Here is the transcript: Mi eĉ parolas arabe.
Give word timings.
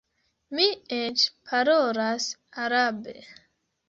Mi 0.59 0.63
eĉ 0.95 1.25
parolas 1.51 2.25
arabe. 2.65 3.15